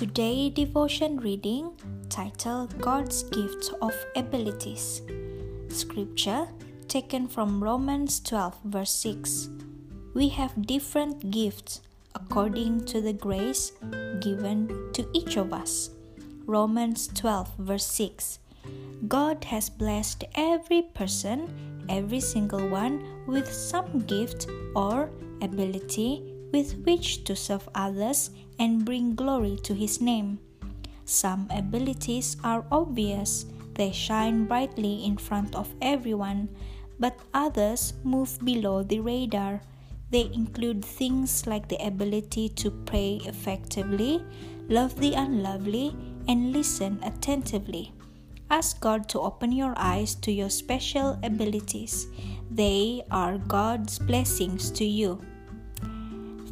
[0.00, 1.72] Today devotion reading
[2.08, 5.02] titled God's Gift of Abilities.
[5.68, 6.48] Scripture
[6.88, 9.50] taken from Romans 12 verse 6.
[10.14, 11.82] We have different gifts
[12.14, 13.72] according to the grace
[14.20, 15.90] given to each of us.
[16.46, 18.38] Romans 12 verse 6.
[19.06, 25.10] God has blessed every person, every single one, with some gift or
[25.42, 30.38] ability with which to serve others and bring glory to His name.
[31.04, 36.48] Some abilities are obvious, they shine brightly in front of everyone,
[36.98, 39.62] but others move below the radar.
[40.10, 44.22] They include things like the ability to pray effectively,
[44.68, 45.96] love the unlovely,
[46.28, 47.92] and listen attentively.
[48.50, 52.08] Ask God to open your eyes to your special abilities.
[52.50, 55.22] They are God's blessings to you.